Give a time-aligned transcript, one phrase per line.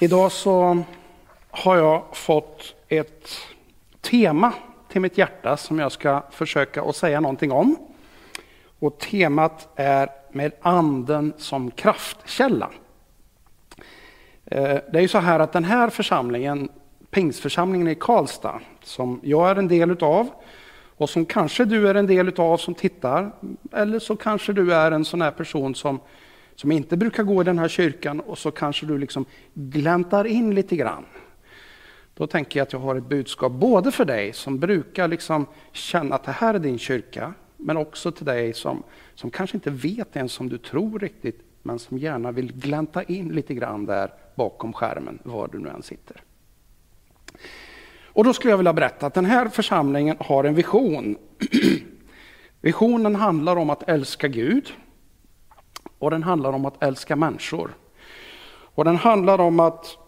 [0.00, 0.84] Idag så
[1.50, 3.30] har jag fått ett
[4.00, 4.52] tema
[4.88, 7.76] till mitt hjärta som jag ska försöka att säga någonting om.
[8.78, 12.70] Och temat är med anden som kraftkälla.
[14.44, 16.68] Eh, det är ju så här att den här församlingen,
[17.10, 20.28] Pingsförsamlingen i Karlstad, som jag är en del utav
[20.96, 23.30] och som kanske du är en del utav som tittar,
[23.72, 26.00] eller så kanske du är en sån här person som
[26.60, 29.24] som inte brukar gå i den här kyrkan och så kanske du liksom
[29.54, 31.04] gläntar in lite grann.
[32.14, 36.14] Då tänker jag att jag har ett budskap både för dig som brukar liksom känna
[36.14, 38.82] att det här är din kyrka, men också till dig som,
[39.14, 43.28] som kanske inte vet ens om du tror riktigt, men som gärna vill glänta in
[43.28, 46.22] lite grann där bakom skärmen, var du nu än sitter.
[48.02, 51.16] Och då skulle jag vilja berätta att den här församlingen har en vision.
[52.60, 54.72] Visionen handlar om att älska Gud,
[55.98, 57.76] och den handlar om att älska människor.
[58.50, 59.98] Och den handlar om att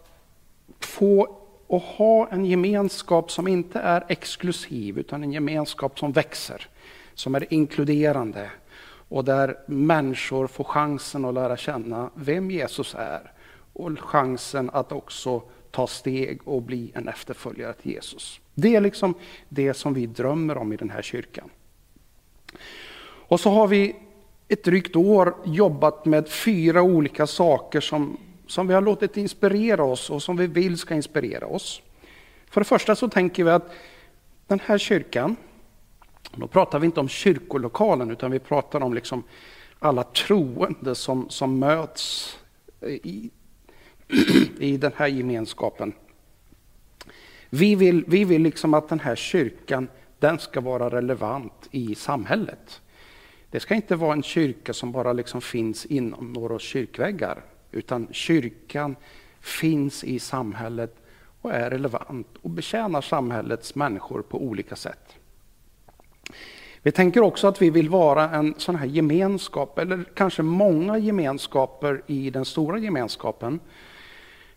[0.81, 1.37] få
[1.67, 6.69] och ha en gemenskap som inte är exklusiv, utan en gemenskap som växer,
[7.15, 8.51] som är inkluderande
[9.11, 13.33] och där människor får chansen att lära känna vem Jesus är
[13.73, 18.41] och chansen att också ta steg och bli en efterföljare till Jesus.
[18.55, 19.15] Det är liksom
[19.49, 21.51] det som vi drömmer om i den här kyrkan.
[23.03, 23.97] Och så har vi
[24.51, 30.11] ett drygt år jobbat med fyra olika saker som, som vi har låtit inspirera oss
[30.11, 31.83] och som vi vill ska inspirera oss.
[32.51, 33.73] För det första så tänker vi att
[34.47, 35.37] den här kyrkan,
[36.35, 39.23] då pratar vi inte om kyrkolokalen utan vi pratar om liksom
[39.79, 42.37] alla troende som, som möts
[42.81, 43.31] i,
[44.59, 45.93] i den här gemenskapen.
[47.51, 52.81] Vi vill, vi vill liksom att den här kyrkan den ska vara relevant i samhället.
[53.51, 58.97] Det ska inte vara en kyrka som bara liksom finns inom några kyrkväggar, utan kyrkan
[59.41, 60.97] finns i samhället
[61.41, 65.17] och är relevant och betjänar samhällets människor på olika sätt.
[66.83, 72.03] Vi tänker också att vi vill vara en sån här gemenskap, eller kanske många gemenskaper
[72.07, 73.61] i den stora gemenskapen,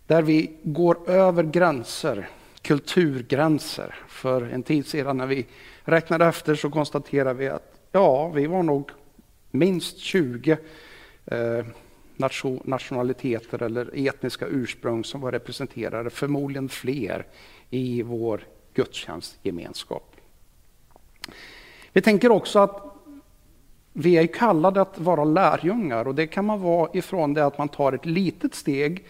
[0.06, 2.28] där vi går över gränser,
[2.62, 3.94] kulturgränser.
[4.08, 5.46] För en tid sedan när vi
[5.82, 8.90] räknade efter så konstaterade vi att Ja, vi var nog
[9.50, 10.58] minst 20
[11.26, 11.64] eh,
[12.64, 17.26] nationaliteter eller etniska ursprung som var representerade, förmodligen fler,
[17.70, 20.16] i vår gudstjänstgemenskap.
[21.92, 22.82] Vi tänker också att
[23.92, 27.68] vi är kallade att vara lärjungar och det kan man vara ifrån det att man
[27.68, 29.04] tar ett litet steg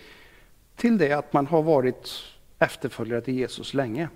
[0.76, 2.10] till det att man har varit
[2.58, 4.08] efterföljare till Jesus länge.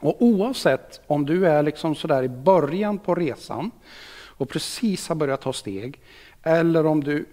[0.00, 3.70] Och oavsett om du är liksom sådär i början på resan
[4.26, 6.00] och precis har börjat ta steg,
[6.42, 7.26] eller om du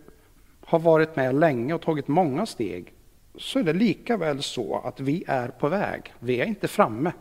[0.65, 2.93] har varit med länge och tagit många steg,
[3.37, 6.13] så är det lika väl så att vi är på väg.
[6.19, 7.11] Vi är inte framme.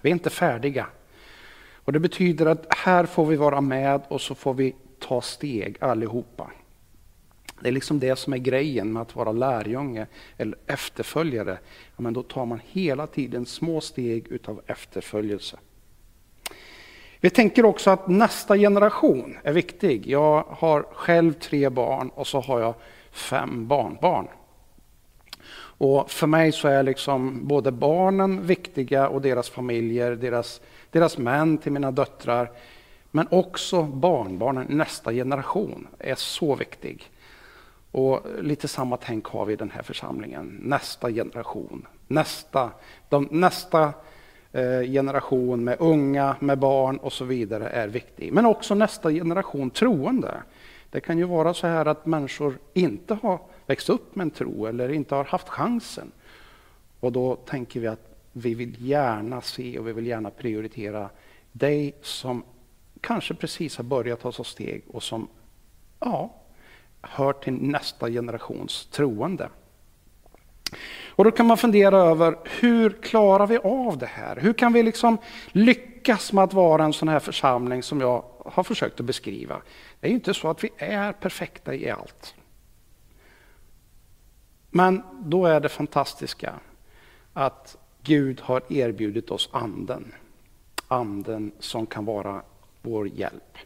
[0.00, 0.86] Vi är inte färdiga.
[1.84, 5.76] Och Det betyder att här får vi vara med och så får vi ta steg
[5.80, 6.50] allihopa.
[7.62, 10.06] Det är liksom det som är grejen med att vara lärjunge
[10.36, 11.58] eller efterföljare.
[11.96, 15.58] Ja, men då tar man hela tiden små steg utav efterföljelse.
[17.20, 20.06] Vi tänker också att nästa generation är viktig.
[20.06, 22.74] Jag har själv tre barn och så har jag
[23.10, 24.28] fem barnbarn.
[25.82, 31.58] Och för mig så är liksom både barnen viktiga och deras familjer, deras, deras män
[31.58, 32.50] till mina döttrar.
[33.10, 37.10] Men också barnbarnen, nästa generation, är så viktig.
[37.92, 40.58] Och lite samma tänk har vi i den här församlingen.
[40.62, 42.70] Nästa generation, nästa,
[43.08, 43.92] de, nästa
[44.52, 48.32] eh, generation med unga, med barn och så vidare är viktig.
[48.32, 50.42] Men också nästa generation troende.
[50.90, 54.66] Det kan ju vara så här att människor inte har växt upp med en tro
[54.66, 56.12] eller inte har haft chansen.
[57.00, 61.10] Och då tänker vi att vi vill gärna se och vi vill gärna prioritera
[61.52, 62.44] dig som
[63.00, 65.28] kanske precis har börjat ta så steg och som
[66.00, 66.34] ja,
[67.02, 69.48] hör till nästa generations troende.
[71.14, 74.36] Och då kan man fundera över hur klarar vi av det här?
[74.36, 75.18] Hur kan vi liksom
[75.52, 79.62] lyckas med att vara en sån här församling som jag har försökt att beskriva?
[80.00, 82.34] Det är ju inte så att vi är perfekta i allt.
[84.70, 86.54] Men då är det fantastiska
[87.32, 90.14] att Gud har erbjudit oss anden.
[90.88, 92.42] Anden som kan vara
[92.82, 93.58] vår hjälp.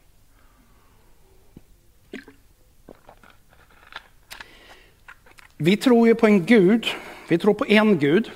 [5.57, 6.87] Vi tror ju på en Gud,
[7.29, 8.31] vi tror på en Gud.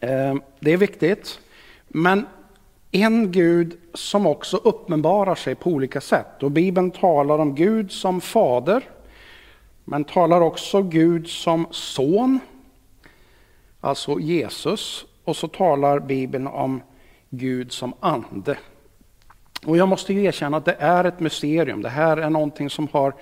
[0.00, 1.40] Eh, det är viktigt.
[1.88, 2.26] Men
[2.90, 6.42] en Gud som också uppenbarar sig på olika sätt.
[6.42, 8.82] Och Bibeln talar om Gud som fader,
[9.84, 12.40] men talar också Gud som son
[13.80, 16.82] alltså Jesus, och så talar Bibeln om
[17.30, 18.58] Gud som ande.
[19.66, 21.82] Och jag måste ju erkänna att det är ett mysterium.
[21.82, 23.14] Det här är någonting som har,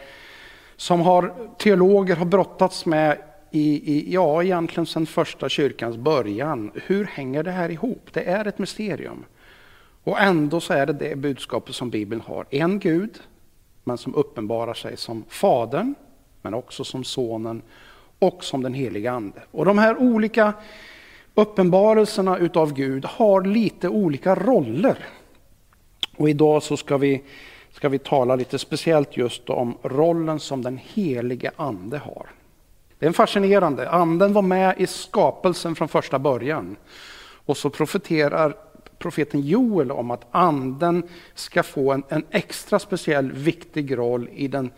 [0.80, 3.18] som har teologer har brottats med
[3.50, 6.70] i, i, ja, egentligen sedan första kyrkans början.
[6.74, 8.08] Hur hänger det här ihop?
[8.12, 9.24] Det är ett mysterium.
[10.04, 12.46] Och ändå så är det det budskapet som Bibeln har.
[12.50, 13.18] En Gud,
[13.84, 15.94] men som uppenbarar sig som Fadern,
[16.42, 17.62] men också som Sonen
[18.18, 19.42] och som den heliga Ande.
[19.50, 20.52] Och de här olika
[21.34, 24.98] uppenbarelserna utav Gud har lite olika roller.
[26.16, 27.22] Och idag så ska vi,
[27.72, 32.30] ska vi tala lite speciellt just om rollen som den helige Ande har.
[32.98, 33.90] Det är fascinerande.
[33.90, 36.76] Anden var med i skapelsen från första början.
[37.46, 38.56] Och så profeterar
[38.98, 41.02] profeten Joel om att anden
[41.34, 44.70] ska få en, en extra speciell viktig roll i, den,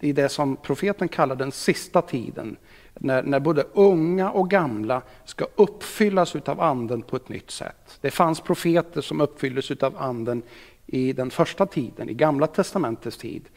[0.00, 2.56] i det som profeten kallar den sista tiden.
[2.94, 7.98] När, när både unga och gamla ska uppfyllas av anden på ett nytt sätt.
[8.00, 10.42] Det fanns profeter som uppfylldes av anden
[10.88, 13.48] i den första tiden, i gamla testamentets tid.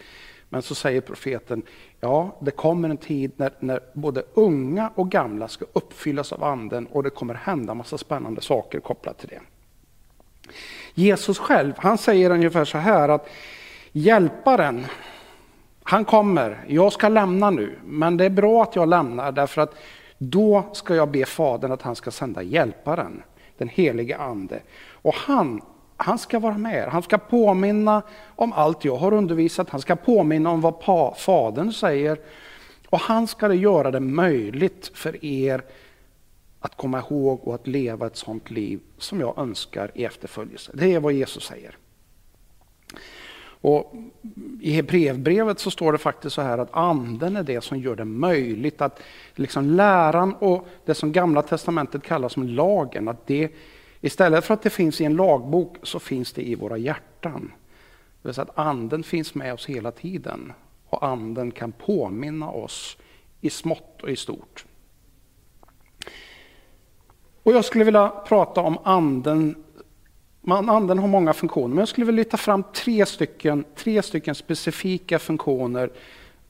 [0.49, 1.61] Men så säger profeten,
[1.99, 6.87] ja det kommer en tid när, när både unga och gamla ska uppfyllas av anden
[6.87, 9.41] och det kommer hända massa spännande saker kopplat till det.
[10.93, 13.29] Jesus själv, han säger ungefär så här att
[13.91, 14.85] hjälparen,
[15.83, 19.75] han kommer, jag ska lämna nu, men det är bra att jag lämnar därför att
[20.17, 23.23] då ska jag be Fadern att han ska sända hjälparen,
[23.57, 24.59] den helige ande.
[24.91, 25.61] Och han
[26.01, 26.87] han ska vara med.
[26.89, 28.01] Han ska påminna
[28.35, 29.69] om allt jag har undervisat.
[29.69, 30.75] Han ska påminna om vad
[31.17, 32.19] Fadern säger.
[32.89, 35.63] Och han ska göra det möjligt för er
[36.59, 40.71] att komma ihåg och att leva ett sådant liv som jag önskar i efterföljelse.
[40.75, 41.77] Det är vad Jesus säger.
[43.43, 43.93] Och
[44.61, 48.05] I Hebreerbrevet så står det faktiskt så här att anden är det som gör det
[48.05, 48.99] möjligt att
[49.35, 53.51] liksom läran och det som gamla testamentet kallas som lagen, att det
[54.01, 57.51] Istället för att det finns i en lagbok så finns det i våra hjärtan.
[58.21, 60.53] Det vill säga att anden finns med oss hela tiden
[60.89, 62.97] och anden kan påminna oss
[63.41, 64.65] i smått och i stort.
[67.43, 69.63] Och jag skulle vilja prata om anden.
[70.47, 75.19] Anden har många funktioner, men jag skulle vilja lyfta fram tre stycken, tre stycken specifika
[75.19, 75.91] funktioner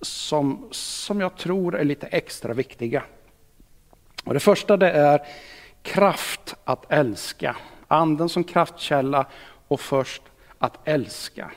[0.02, 3.04] som, som jag tror är lite extra viktiga.
[4.24, 5.22] Och det första det är
[5.84, 7.56] kraft att älska.
[7.88, 9.26] Anden som kraftkälla
[9.68, 10.22] och först
[10.58, 11.52] att älska.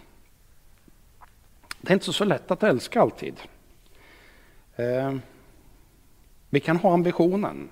[1.80, 3.34] Det är inte så lätt att älska alltid.
[4.76, 5.14] Eh,
[6.50, 7.68] vi kan ha ambitionen.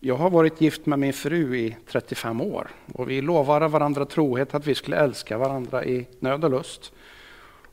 [0.00, 4.54] Jag har varit gift med min fru i 35 år och vi lovade varandra trohet
[4.54, 6.92] att vi skulle älska varandra i nöd och lust.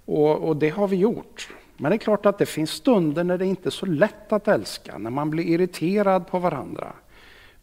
[0.05, 1.49] Och, och det har vi gjort.
[1.77, 4.47] Men det är klart att det finns stunder när det inte är så lätt att
[4.47, 6.93] älska, när man blir irriterad på varandra.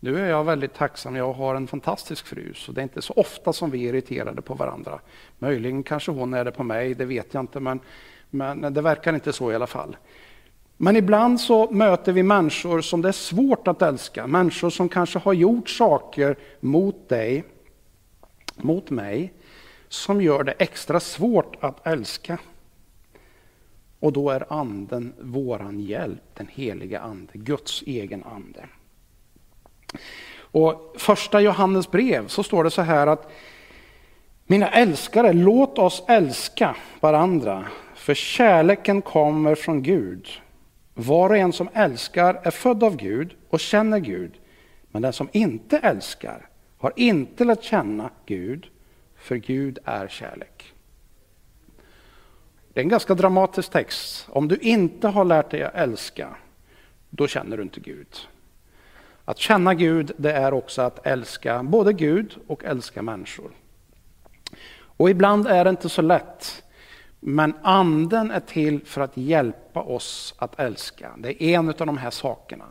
[0.04, 3.12] Nu är jag väldigt tacksam, jag har en fantastisk fru, så det är inte så
[3.16, 5.00] ofta som vi är irriterade på varandra.
[5.38, 7.80] Möjligen kanske hon är det på mig, det vet jag inte, men,
[8.30, 9.96] men det verkar inte så i alla fall.
[10.76, 15.18] Men ibland så möter vi människor som det är svårt att älska, människor som kanske
[15.18, 17.44] har gjort saker mot dig,
[18.56, 19.32] mot mig,
[19.88, 22.38] som gör det extra svårt att älska.
[24.00, 28.68] Och då är anden våran hjälp, den heliga ande, Guds egen ande.
[30.40, 33.30] Och första Johannes brev så står det så här att
[34.46, 40.28] mina älskare, låt oss älska varandra, för kärleken kommer från Gud.
[40.94, 44.32] Var och en som älskar är född av Gud och känner Gud,
[44.90, 48.66] men den som inte älskar har inte lärt känna Gud,
[49.16, 50.72] för Gud är kärlek.
[52.72, 54.26] Det är en ganska dramatisk text.
[54.28, 56.36] Om du inte har lärt dig att älska,
[57.10, 58.16] då känner du inte Gud.
[59.24, 63.50] Att känna Gud, det är också att älska både Gud och älska människor.
[64.96, 66.62] Och ibland är det inte så lätt.
[67.20, 71.10] Men anden är till för att hjälpa oss att älska.
[71.16, 72.64] Det är en av de här sakerna.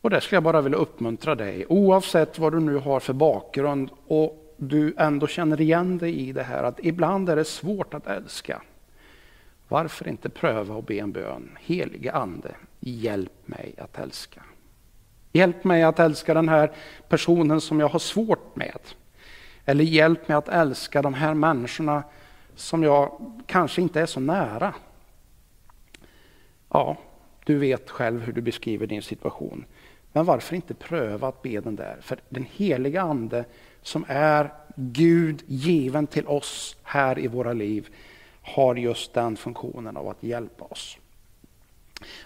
[0.00, 3.90] Och det skulle jag bara vilja uppmuntra dig, oavsett vad du nu har för bakgrund
[4.06, 8.06] och du ändå känner igen dig i det här att ibland är det svårt att
[8.06, 8.62] älska.
[9.68, 11.58] Varför inte pröva och be en bön?
[11.60, 14.42] Helige Ande, hjälp mig att älska.
[15.32, 16.72] Hjälp mig att älska den här
[17.08, 18.78] personen som jag har svårt med.
[19.64, 22.02] Eller hjälp mig att älska de här människorna
[22.56, 24.74] som jag kanske inte är så nära.
[26.68, 26.96] Ja,
[27.44, 29.64] du vet själv hur du beskriver din situation.
[30.12, 31.96] Men varför inte pröva att be den där?
[32.00, 33.44] För den heliga ande
[33.82, 37.88] som är Gud given till oss här i våra liv
[38.42, 40.98] har just den funktionen av att hjälpa oss.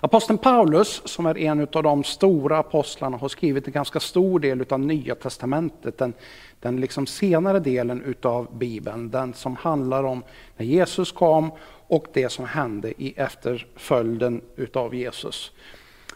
[0.00, 4.64] Aposteln Paulus, som är en av de stora apostlarna, har skrivit en ganska stor del
[4.71, 5.99] av Nya Testamentet.
[5.99, 6.12] Den,
[6.61, 10.23] den liksom senare delen av Bibeln, den som handlar om
[10.56, 11.50] när Jesus kom
[11.88, 14.40] och det som hände i efterföljden
[14.75, 15.52] av Jesus.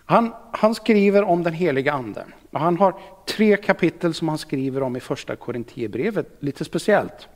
[0.04, 2.32] Han, han skriver om den heliga anden.
[2.52, 2.94] Han har
[3.26, 7.28] tre kapitel som han skriver om i första Korintierbrevet, lite speciellt.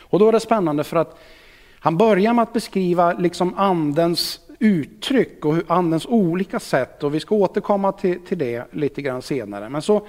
[0.00, 1.18] Och då är det spännande för att
[1.80, 7.34] han börjar med att beskriva liksom andens uttryck och andens olika sätt och vi ska
[7.34, 9.68] återkomma till, till det lite grann senare.
[9.68, 10.06] Men så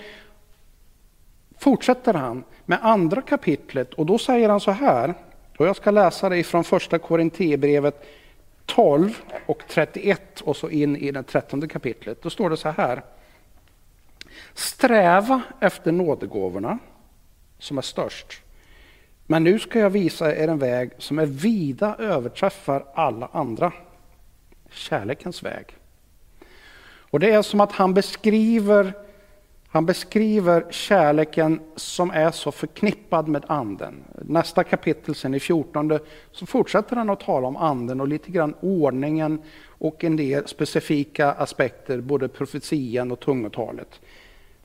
[1.57, 5.13] fortsätter han med andra kapitlet och då säger han så här,
[5.57, 8.05] och jag ska läsa det från första Korinthierbrevet
[8.65, 12.21] 12 och 31 och så in i det trettonde kapitlet.
[12.21, 13.01] Då står det så här.
[14.53, 16.79] Sträva efter nådegåvorna
[17.59, 18.41] som är störst.
[19.25, 23.71] Men nu ska jag visa er en väg som är vida överträffar alla andra.
[24.71, 25.65] Kärlekens väg.
[27.11, 28.93] Och det är som att han beskriver,
[29.67, 34.03] han beskriver kärleken som är så förknippad med anden.
[34.21, 35.99] Nästa kapitel, sen i 14,
[36.31, 41.31] så fortsätter han att tala om anden och lite grann ordningen och en del specifika
[41.31, 43.99] aspekter, både profetian och tungotalet.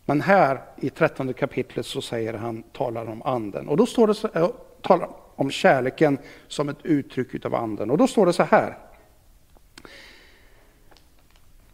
[0.06, 3.68] Men här i trettonde kapitlet så säger han, talar om anden.
[3.68, 4.48] Och då står det så, äh,
[4.80, 6.18] talar om kärleken
[6.48, 7.90] som ett uttryck av anden.
[7.90, 8.78] Och då står det så här.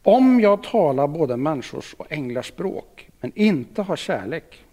[0.02, 4.64] Om jag talar både människors och änglars språk, men inte har kärlek,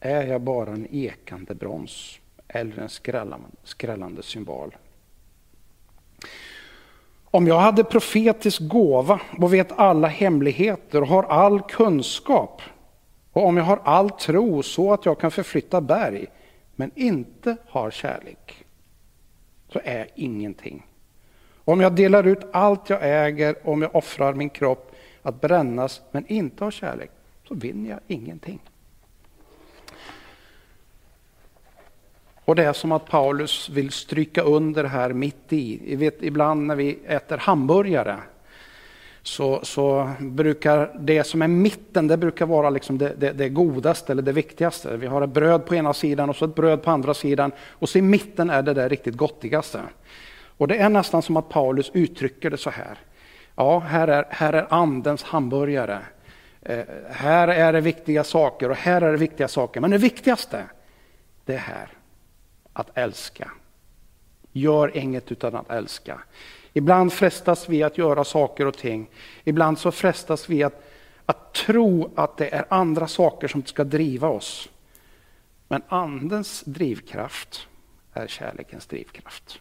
[0.00, 2.18] är jag bara en ekande brons
[2.48, 4.76] eller en skrällande, skrällande symbol.
[7.24, 12.62] Om jag hade profetisk gåva och vet alla hemligheter och har all kunskap,
[13.32, 16.26] och om jag har all tro så att jag kan förflytta berg,
[16.76, 18.64] men inte har kärlek,
[19.72, 20.86] så är jag ingenting.
[21.64, 26.26] Om jag delar ut allt jag äger, om jag offrar min kropp att brännas, men
[26.26, 27.10] inte har kärlek,
[27.48, 28.60] så vinner jag ingenting.
[32.44, 35.96] Och det är som att Paulus vill stryka under här mitt i.
[35.96, 38.16] vet, ibland när vi äter hamburgare
[39.22, 44.12] så, så brukar det som är mitten det brukar vara liksom det, det, det, godaste
[44.12, 44.96] eller det viktigaste.
[44.96, 47.88] Vi har ett bröd på ena sidan och så ett bröd på andra sidan och
[47.88, 49.80] så i mitten är det det riktigt gottigaste.
[50.60, 52.98] Och det är nästan som att Paulus uttrycker det så här.
[53.56, 55.98] Ja, här är, här är andens hamburgare.
[56.62, 59.80] Eh, här är det viktiga saker och här är det viktiga saker.
[59.80, 60.64] Men det viktigaste,
[61.44, 61.88] det är här.
[62.72, 63.50] Att älska.
[64.52, 66.20] Gör inget utan att älska.
[66.72, 69.10] Ibland frestas vi att göra saker och ting.
[69.44, 70.84] Ibland så frestas vi att,
[71.26, 74.68] att tro att det är andra saker som ska driva oss.
[75.68, 77.66] Men andens drivkraft
[78.12, 79.60] är kärlekens drivkraft.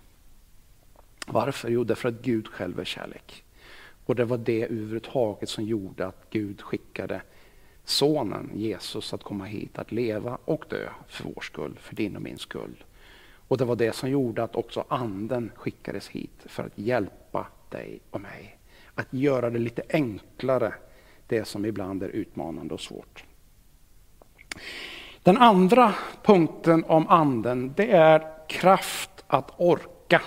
[1.32, 1.70] Varför?
[1.70, 3.44] Jo, därför att Gud själv är kärlek.
[4.06, 7.22] Och det var det överhuvudtaget som gjorde att Gud skickade
[7.84, 12.22] sonen Jesus att komma hit, att leva och dö för vår skull, för din och
[12.22, 12.84] min skull.
[13.48, 18.00] Och det var det som gjorde att också anden skickades hit för att hjälpa dig
[18.10, 18.58] och mig.
[18.96, 20.74] Att göra det lite enklare,
[21.28, 23.24] det som ibland är utmanande och svårt.
[25.24, 25.94] Den andra
[26.24, 30.22] punkten om anden, det är kraft att orka.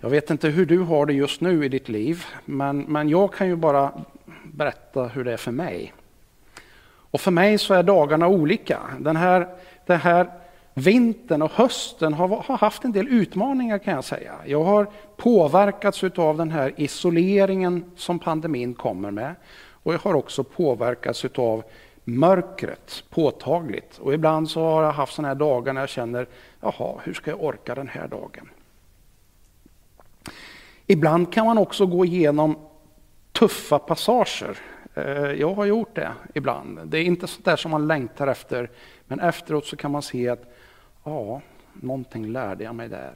[0.00, 3.32] Jag vet inte hur du har det just nu i ditt liv, men, men jag
[3.32, 3.92] kan ju bara
[4.44, 5.92] berätta hur det är för mig.
[7.10, 8.80] Och för mig så är dagarna olika.
[8.98, 9.48] Den här,
[9.86, 10.30] den här
[10.74, 14.34] vintern och hösten har, har, haft en del utmaningar kan jag säga.
[14.46, 14.86] Jag har
[15.16, 19.34] påverkats av den här isoleringen som pandemin kommer med.
[19.82, 21.62] Och jag har också påverkats av
[22.04, 23.98] mörkret påtagligt.
[23.98, 26.26] Och ibland så har jag haft sådana här dagar när jag känner,
[26.60, 28.48] jaha, hur ska jag orka den här dagen?
[30.90, 32.56] Ibland kan man också gå igenom
[33.32, 34.58] tuffa passager.
[34.94, 36.80] Eh, jag har gjort det ibland.
[36.84, 38.70] Det är inte sånt där som man längtar efter,
[39.06, 40.54] men efteråt så kan man se att
[41.04, 41.40] ja,
[41.72, 43.12] någonting lärde jag mig där.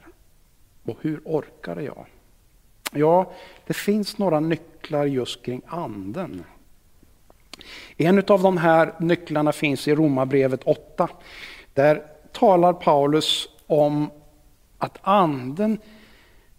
[0.83, 2.05] Och hur orkade jag?
[2.91, 3.31] Ja,
[3.67, 6.43] det finns några nycklar just kring anden.
[7.97, 11.09] En av de här nycklarna finns i Romarbrevet 8.
[11.73, 14.09] Där talar Paulus om
[14.77, 15.79] att anden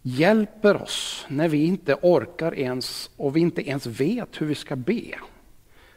[0.07, 4.77] hjälper oss när vi inte orkar ens och vi inte ens vet hur vi ska
[4.77, 5.19] be.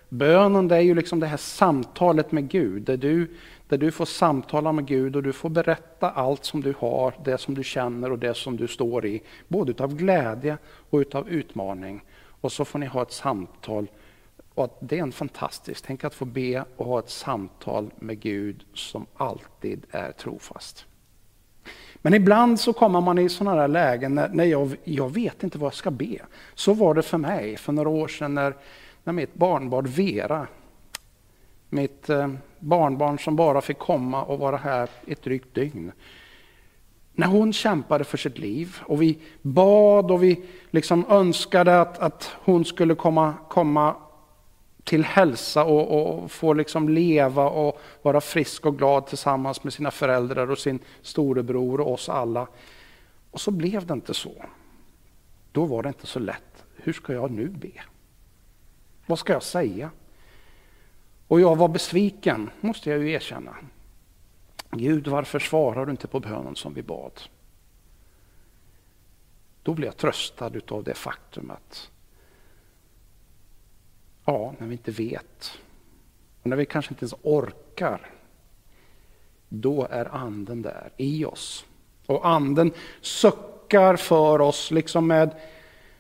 [0.10, 3.36] Bönen det är ju liksom det här samtalet med Gud, där du,
[3.68, 7.38] där du får samtala med Gud och du får berätta allt som du har, det
[7.38, 10.58] som du känner och det som du står i, både utav glädje
[10.90, 12.04] och utav utmaning.
[12.42, 13.88] Och så får ni ha ett samtal.
[14.54, 18.66] Och det är en fantastisk, tänk att få be och ha ett samtal med Gud
[18.74, 20.86] som alltid är trofast.
[22.02, 25.58] Men ibland så kommer man i sådana här lägen när, när jag, jag vet inte
[25.58, 26.18] vad jag ska be.
[26.56, 28.56] Så var det för mig för några år sedan när,
[29.04, 30.48] när mitt barnbarn Vera,
[31.70, 35.92] mitt eh, barnbarn som bara fick komma och vara här ett drygt dygn.
[37.14, 42.32] När hon kämpade för sitt liv och vi bad och vi liksom önskade att, att
[42.44, 43.96] hon skulle komma, komma
[44.88, 49.92] till hälsa och, och få liksom leva och vara frisk och glad tillsammans med sina
[49.92, 52.48] föräldrar och sin storebror och oss alla.
[53.32, 54.46] Och så blev det inte så.
[55.52, 56.66] Då var det inte så lätt.
[56.76, 57.72] Hur ska jag nu be?
[59.06, 59.92] Vad ska jag säga?
[61.28, 63.56] Och jag var besviken, måste jag ju erkänna.
[64.72, 67.22] Gud, varför svarar du inte på bönen som vi bad?
[69.64, 71.92] Då blev jag tröstad av det faktum att
[74.30, 75.52] Ja, när vi inte vet.
[76.42, 78.10] Och när vi kanske inte ens orkar.
[79.50, 81.66] Då är anden där i oss.
[82.06, 85.36] Och anden suckar för oss liksom med,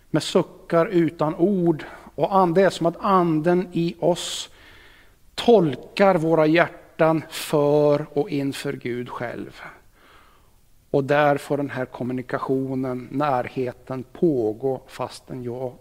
[0.09, 1.83] med suckar utan ord.
[2.15, 4.49] Och det är som att anden i oss
[5.35, 9.61] tolkar våra hjärtan för och inför Gud själv.
[10.89, 15.73] Och där får den här kommunikationen, närheten pågå fastän jag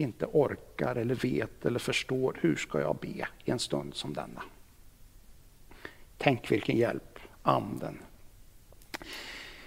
[0.00, 4.42] inte orkar eller vet eller förstår hur ska jag be i en stund som denna.
[6.18, 7.98] Tänk vilken hjälp, anden.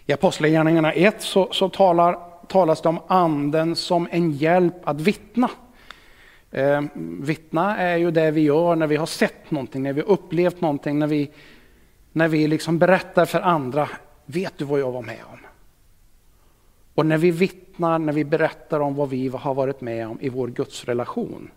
[0.05, 5.49] I Apostlagärningarna 1 så, så talar, talas det om anden som en hjälp att vittna.
[6.51, 6.81] Eh,
[7.19, 10.61] vittna är ju det vi gör när vi har sett någonting, när vi har upplevt
[10.61, 11.31] någonting, när vi,
[12.11, 13.89] när vi liksom berättar för andra.
[14.25, 15.39] Vet du vad jag var med om?
[16.93, 20.29] Och när vi vittnar, när vi berättar om vad vi har varit med om i
[20.29, 21.51] vår gudsrelation,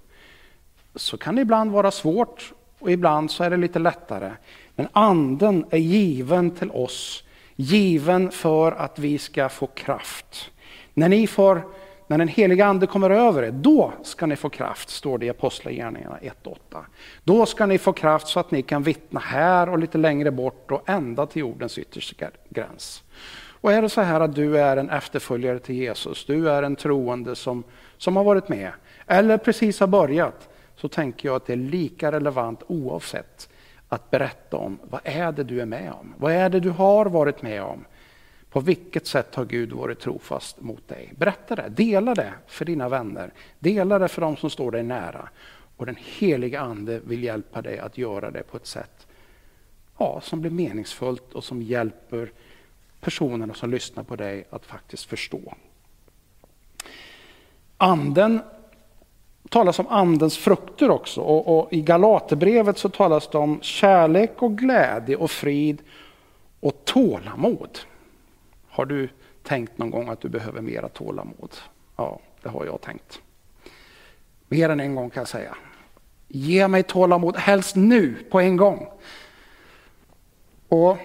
[0.94, 4.32] så kan det ibland vara svårt och ibland så är det lite lättare.
[4.74, 7.24] Men anden är given till oss,
[7.56, 10.50] given för att vi ska få kraft.
[10.94, 11.62] När ni får
[12.06, 15.30] när den heliga ande kommer över er, då ska ni få kraft, står det i
[15.30, 16.84] Apostlagärningarna 1.8.
[17.24, 20.70] Då ska ni få kraft så att ni kan vittna här och lite längre bort
[20.70, 23.02] och ända till jordens yttersta gräns.
[23.60, 26.76] Och är det så här att du är en efterföljare till Jesus, du är en
[26.76, 27.64] troende som,
[27.96, 28.72] som har varit med,
[29.06, 33.48] eller precis har börjat, så tänker jag att det är lika relevant oavsett
[33.88, 36.14] att berätta om vad är det du är med om?
[36.16, 37.84] Vad är det du har varit med om?
[38.50, 41.12] På vilket sätt har Gud varit trofast mot dig?
[41.16, 45.28] Berätta det, dela det för dina vänner, dela det för de som står dig nära.
[45.76, 49.06] Och den heliga Ande vill hjälpa dig att göra det på ett sätt
[49.98, 52.32] ja, som blir meningsfullt och som hjälper
[53.06, 55.54] personerna som lyssnar på dig att faktiskt förstå.
[57.76, 58.40] Anden
[59.48, 64.58] talas om andens frukter också och, och i Galaterbrevet så talas det om kärlek och
[64.58, 65.82] glädje och frid
[66.60, 67.78] och tålamod.
[68.68, 69.08] Har du
[69.42, 71.54] tänkt någon gång att du behöver mera tålamod?
[71.96, 73.20] Ja, det har jag tänkt.
[74.48, 75.56] Mer än en gång kan jag säga.
[76.28, 78.88] Ge mig tålamod, helst nu, på en gång.
[80.68, 80.98] Och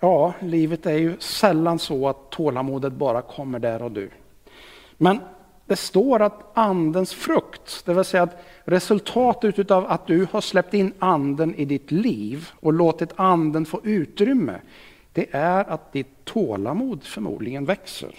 [0.00, 4.10] Ja, livet är ju sällan så att tålamodet bara kommer där och du.
[4.96, 5.20] Men
[5.66, 10.74] det står att andens frukt, det vill säga att resultatet av att du har släppt
[10.74, 14.60] in anden i ditt liv och låtit anden få utrymme,
[15.12, 18.14] det är att ditt tålamod förmodligen växer.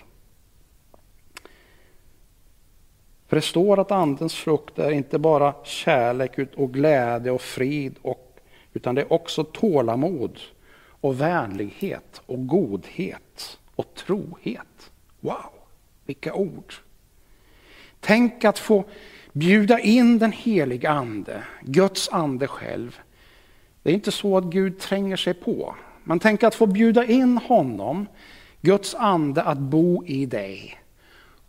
[3.27, 8.39] För det står att andens frukt är inte bara kärlek och glädje och frid, och,
[8.73, 10.39] utan det är också tålamod
[11.01, 14.91] och vänlighet och godhet och trohet.
[15.19, 15.51] Wow,
[16.05, 16.73] vilka ord!
[17.99, 18.85] Tänk att få
[19.33, 22.99] bjuda in den heliga ande, Guds ande själv.
[23.83, 25.75] Det är inte så att Gud tränger sig på.
[26.03, 28.07] Men tänk att få bjuda in honom,
[28.61, 30.81] Guds ande, att bo i dig.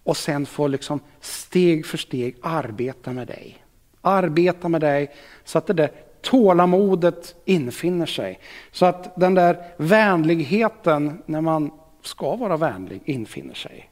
[0.02, 3.64] Och sen få liksom steg för steg arbeta med dig.
[4.00, 5.90] Arbeta med dig så att det där
[6.22, 8.40] tålamodet infinner sig.
[8.70, 11.70] Så att den där vänligheten, när man
[12.02, 13.90] ska vara vänlig, infinner sig.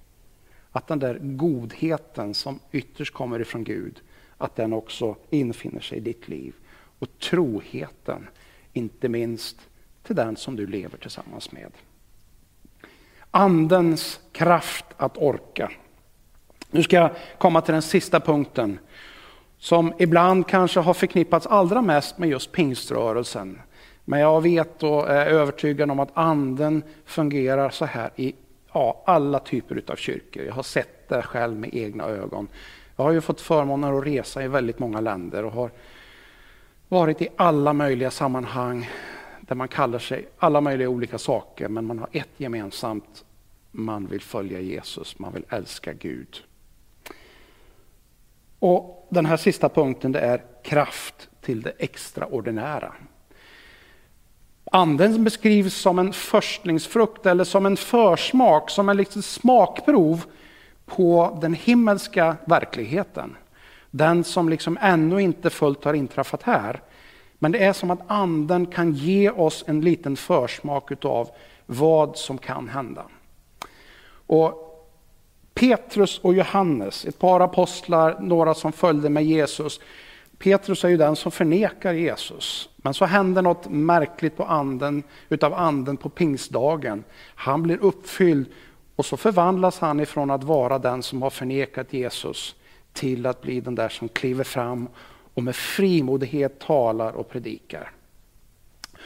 [0.73, 4.01] Att den där godheten som ytterst kommer ifrån Gud,
[4.39, 6.55] att den också infinner sig i ditt liv.
[6.99, 8.29] Och troheten,
[8.73, 9.57] inte minst
[10.03, 11.73] till den som du lever tillsammans med.
[13.31, 15.71] Andens kraft att orka.
[16.71, 18.79] Nu ska jag komma till den sista punkten
[19.61, 23.61] som ibland kanske har förknippats allra mest med just pingströrelsen.
[24.05, 28.35] Men jag vet och är övertygad om att anden fungerar så här i
[28.73, 30.43] ja, alla typer av kyrkor.
[30.43, 32.49] Jag har sett det själv med egna ögon.
[32.97, 35.71] Jag har ju fått förmånen att resa i väldigt många länder och har
[36.89, 38.91] varit i alla möjliga sammanhang
[39.41, 43.25] där man kallar sig alla möjliga olika saker, men man har ett gemensamt.
[43.71, 46.37] Man vill följa Jesus, man vill älska Gud.
[48.59, 52.93] Och den här sista punkten det är kraft till det extraordinära.
[54.73, 60.25] Anden beskrivs som en förstlingsfrukt eller som en försmak, som en liksom smakprov
[60.87, 63.37] på den himmelska verkligheten.
[63.91, 66.83] Den som liksom ännu inte fullt har inträffat här.
[67.39, 71.31] Men det är som att anden kan ge oss en liten försmak av
[71.67, 73.05] vad som kan hända.
[74.27, 74.70] Och
[75.55, 79.81] Petrus och Johannes, ett par apostlar, några som följde med Jesus.
[80.39, 82.69] Petrus är ju den som förnekar Jesus.
[82.77, 87.05] Men så händer något märkligt på anden, utav anden på pingstdagen.
[87.35, 88.47] Han blir uppfylld
[88.97, 92.55] och så förvandlas han ifrån att vara den som har förnekat Jesus
[92.93, 94.89] till att bli den där som kliver fram
[95.35, 97.93] och med frimodighet talar och predikar.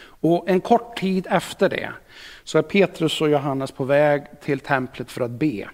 [0.03, 1.93] Och en kort tid efter det
[2.45, 5.69] så är Petrus och Johannes på väg till templet för att be.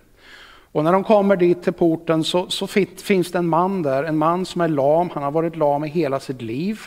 [0.73, 4.19] Och när de kommer dit till porten så, så finns det en man där, en
[4.19, 6.81] man som är lam, han har varit lam i hela sitt liv.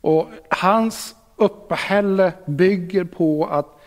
[0.00, 3.80] Och hans uppehälle bygger på att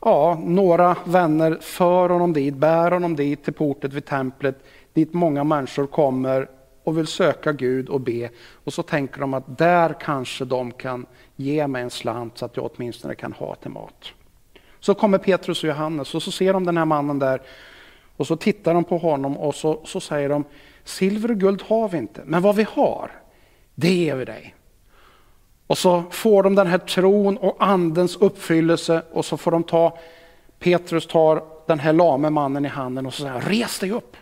[0.00, 5.44] ja, några vänner för honom dit, bär honom dit till portet vid templet, dit många
[5.44, 6.48] människor kommer
[6.84, 8.30] och vill söka Gud och be.
[8.64, 12.56] Och så tänker de att där kanske de kan ge mig en slant så att
[12.56, 14.12] jag åtminstone kan ha till mat.
[14.80, 17.42] Så kommer Petrus och Johannes och så ser de den här mannen där
[18.18, 20.44] och så tittar de på honom och så, så säger de,
[20.84, 23.10] silver och guld har vi inte, men vad vi har,
[23.74, 24.54] det ger vi dig.
[25.66, 29.98] Och så får de den här tron och andens uppfyllelse och så får de ta,
[30.58, 34.16] Petrus tar den här lame mannen i handen och så säger res dig upp.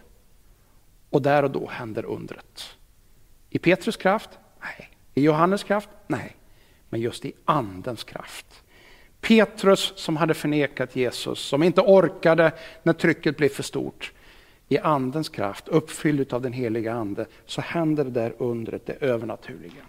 [1.11, 2.63] Och där och då händer undret.
[3.51, 4.31] I Petrus kraft?
[4.61, 4.91] Nej.
[5.15, 5.89] I Johannes kraft?
[6.07, 6.37] Nej.
[6.89, 8.63] Men just i andens kraft.
[9.27, 14.13] Petrus som hade förnekat Jesus, som inte orkade när trycket blev för stort.
[14.69, 19.83] I andens kraft, uppfylld av den heliga ande, så händer det där undret, det övernaturliga.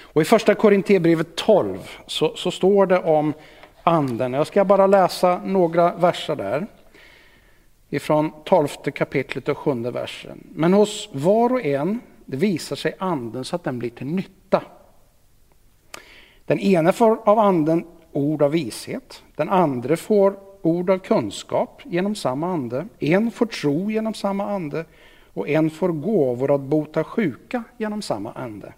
[0.00, 3.32] Och I första Korinthierbrevet 12 så, så står det om
[3.82, 4.32] anden.
[4.32, 6.66] Jag ska bara läsa några verser där.
[7.90, 10.46] Ifrån 12 kapitlet och sjunde versen.
[10.54, 14.62] Men hos var och en det visar sig anden så att den blir till nytta.
[16.46, 22.14] Den ene får av anden ord av vishet, den andra får ord av kunskap genom
[22.14, 24.84] samma ande, en får tro genom samma ande.
[25.34, 28.72] Och en får gåvor att bota sjuka genom samma ande.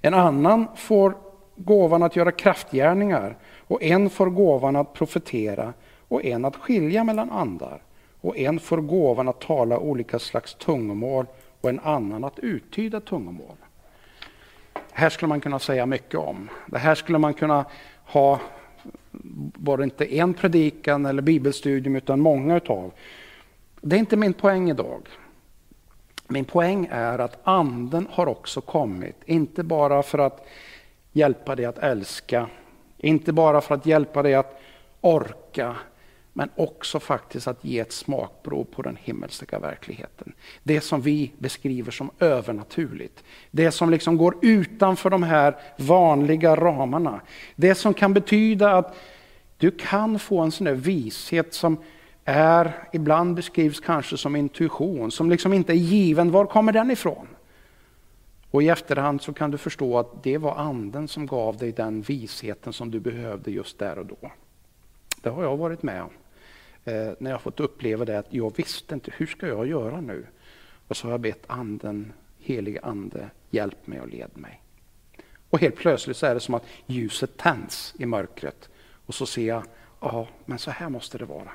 [0.00, 1.14] En annan får
[1.56, 3.36] gåvan att göra kraftgärningar.
[3.58, 5.72] Och en får gåvan att profetera.
[6.08, 7.82] Och en att skilja mellan andar.
[8.20, 11.26] Och en får gåvan att tala olika slags tungomål.
[11.60, 13.56] Och en annan att uttyda tungomål
[14.96, 16.48] här skulle man kunna säga mycket om.
[16.66, 17.64] Det här skulle man kunna
[18.04, 18.40] ha,
[19.54, 22.92] bara inte en predikan eller bibelstudium, utan många utav.
[23.80, 25.08] Det är inte min poäng idag.
[26.28, 30.46] Min poäng är att anden har också kommit, inte bara för att
[31.12, 32.48] hjälpa dig att älska,
[32.98, 34.60] inte bara för att hjälpa dig att
[35.00, 35.76] orka,
[36.38, 40.32] men också faktiskt att ge ett smakprov på den himmelska verkligheten.
[40.62, 43.24] Det som vi beskriver som övernaturligt.
[43.50, 47.20] Det som liksom går utanför de här vanliga ramarna.
[47.54, 48.96] Det som kan betyda att
[49.58, 51.76] du kan få en sån där vishet som
[52.24, 56.30] är, ibland beskrivs kanske som intuition, som liksom inte är given.
[56.30, 57.28] Var kommer den ifrån?
[58.50, 62.02] Och i efterhand så kan du förstå att det var anden som gav dig den
[62.02, 64.30] visheten som du behövde just där och då.
[65.22, 66.10] Det har jag varit med om.
[66.86, 70.26] Eh, när jag fått uppleva det att jag visste inte, hur ska jag göra nu?
[70.88, 74.62] Och så har jag bett anden, helige ande, hjälp mig och led mig.
[75.50, 78.68] Och helt plötsligt så är det som att ljuset tänds i mörkret.
[79.06, 79.62] Och så ser jag,
[80.00, 81.50] ja, men så här måste det vara.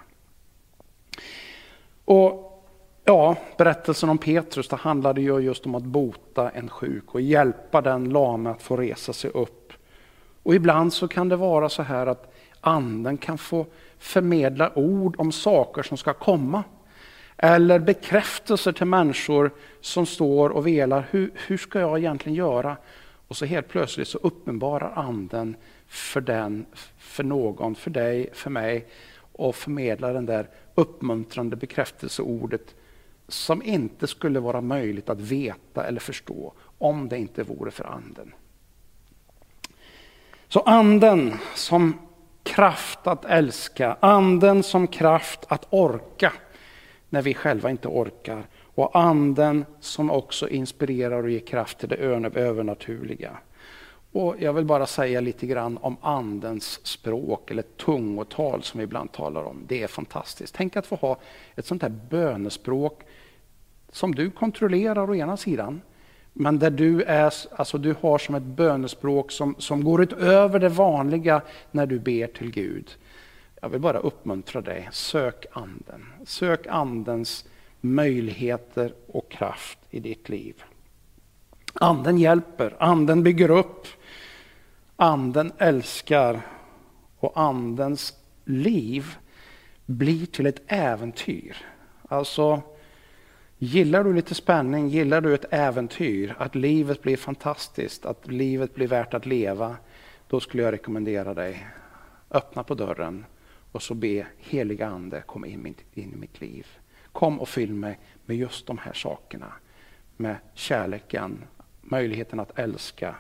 [2.06, 2.64] Och
[3.04, 7.82] ja, Berättelsen om Petrus det handlade ju just om att bota en sjuk och hjälpa
[7.82, 9.74] den lame att få resa sig upp.
[10.44, 13.66] Och ibland så kan det vara så här att anden kan få
[14.02, 16.64] förmedla ord om saker som ska komma.
[17.38, 22.78] Eller bekräftelser till människor som står och velar, hur, hur ska jag egentligen göra?
[23.28, 25.56] Och så helt plötsligt så uppenbarar anden
[25.88, 26.66] för den,
[26.98, 28.88] för någon, för dig, för mig
[29.32, 32.76] och förmedlar den där uppmuntrande bekräftelseordet
[33.28, 38.34] som inte skulle vara möjligt att veta eller förstå om det inte vore för anden.
[40.48, 41.94] Så anden som
[42.44, 46.34] kraft att älska, anden som kraft att orka
[47.10, 51.96] när vi själva inte orkar och anden som också inspirerar och ger kraft till det
[51.96, 53.38] övernaturliga.
[54.12, 59.12] Och jag vill bara säga lite grann om andens språk eller tungotal som vi ibland
[59.12, 59.64] talar om.
[59.68, 60.56] Det är fantastiskt.
[60.56, 61.18] Tänk att få ha
[61.56, 63.02] ett sånt här bönespråk
[63.92, 65.82] som du kontrollerar å ena sidan.
[66.34, 70.70] Men där du, är, alltså du har som ett bönespråk som, som går utöver det
[70.70, 71.42] vanliga
[71.72, 72.96] när du ber till Gud.
[73.62, 74.90] Jag vill bara uppmuntra dig.
[74.92, 76.06] Sök anden.
[76.26, 77.46] Sök andens
[77.82, 80.64] möjligheter och kraft i ditt liv.
[81.74, 83.88] Anden hjälper, anden bygger upp,
[84.96, 86.42] anden älskar
[87.20, 88.14] och andens
[88.46, 89.16] liv
[89.86, 91.58] blir till ett äventyr.
[92.08, 92.62] Alltså,
[93.64, 98.88] gillar du lite spänning, gillar du ett äventyr, att livet blir fantastiskt, att livet blir
[98.88, 99.76] värt att leva,
[100.28, 101.68] då skulle jag rekommendera dig,
[102.32, 103.26] öppna på dörren
[103.72, 106.68] och så be heliga ande kom in, in i mitt liv.
[107.12, 109.54] Kom och fyll mig med just de här sakerna.
[110.18, 111.44] Med kärleken,
[111.82, 113.16] möjligheten att älska,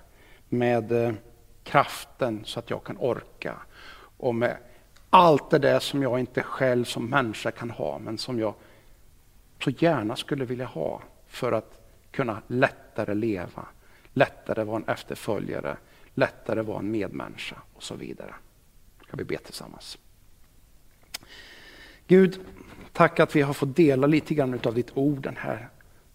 [0.49, 1.13] med eh,
[1.63, 3.55] kraften så att jag kan orka
[4.17, 4.57] och med
[5.09, 8.53] allt det där som jag inte själv som människa kan ha men som jag
[9.63, 11.79] så gärna skulle vilja ha för att
[12.11, 13.65] kunna lättare leva,
[14.13, 15.77] lättare vara en efterföljare,
[16.13, 18.33] lättare vara en medmänniska och så vidare.
[19.07, 19.97] Ska vi be tillsammans.
[22.07, 22.39] Gud,
[22.93, 25.69] tack att vi har fått dela lite grann av ditt ord den här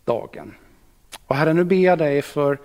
[0.05, 0.55] dagen.
[1.27, 2.59] Och Herre, nu ber jag dig för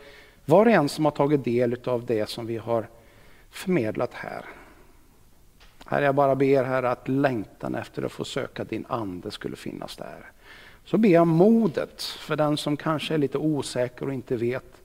[0.45, 2.89] var och en som har tagit del av det som vi har
[3.49, 4.45] förmedlat här.
[5.85, 9.97] Herre, jag bara ber här att längtan efter att få söka din ande skulle finnas
[9.97, 10.31] där.
[10.85, 14.81] Så ber jag modet för den som kanske är lite osäker och inte vet.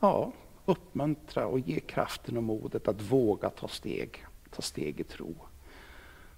[0.00, 0.32] Ja,
[0.64, 5.34] uppmuntra och ge kraften och modet att våga ta steg, ta steg i tro.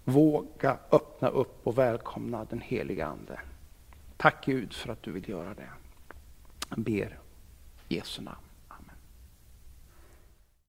[0.05, 3.41] Våga öppna upp och välkomna den heliga Ande.
[4.17, 5.69] Tack Gud för att du vill göra det.
[6.69, 7.19] Jag ber
[7.89, 8.54] Jesu namn.